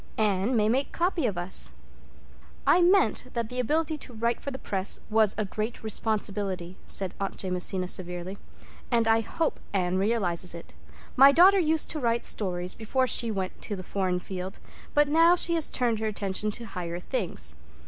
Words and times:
Anne 0.17 0.55
may 0.57 0.67
make 0.67 0.91
copy 0.91 1.27
of 1.27 1.37
us." 1.37 1.73
"I 2.65 2.81
meant 2.81 3.25
that 3.35 3.49
the 3.49 3.59
ability 3.59 3.97
to 3.97 4.13
write 4.13 4.41
for 4.41 4.49
the 4.49 4.57
Press 4.57 5.01
was 5.11 5.35
a 5.37 5.45
great 5.45 5.83
responsibility," 5.83 6.75
said 6.87 7.13
Aunt 7.19 7.35
Jamesina 7.37 7.87
severely, 7.87 8.39
"and 8.89 9.07
I 9.07 9.19
hope 9.21 9.59
Anne 9.73 9.99
realizes, 9.99 10.55
it. 10.55 10.73
My 11.15 11.31
daughter 11.31 11.59
used 11.59 11.87
to 11.91 11.99
write 11.99 12.25
stories 12.25 12.73
before 12.73 13.05
she 13.05 13.29
went 13.29 13.61
to 13.61 13.75
the 13.75 13.83
foreign 13.83 14.19
field, 14.19 14.57
but 14.95 15.07
now 15.07 15.35
she 15.35 15.53
has 15.53 15.67
turned 15.67 15.99
her 15.99 16.07
attention 16.07 16.49
to 16.53 16.65
higher 16.65 16.99
things. 16.99 17.57